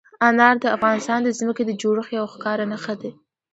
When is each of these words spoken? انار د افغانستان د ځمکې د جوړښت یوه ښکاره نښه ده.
انار 0.27 0.55
د 0.63 0.65
افغانستان 0.77 1.19
د 1.23 1.29
ځمکې 1.39 1.63
د 1.65 1.71
جوړښت 1.81 2.11
یوه 2.17 2.29
ښکاره 2.33 2.65
نښه 2.71 2.95
ده. 3.01 3.11